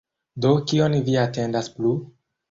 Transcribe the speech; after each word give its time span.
Do, 0.45 0.53
kion 0.71 0.95
vi 1.09 1.17
atendas 1.23 1.69
plu? 1.75 1.93